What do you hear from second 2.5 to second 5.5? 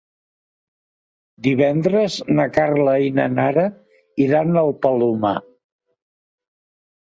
Carla i na Nara iran al Palomar.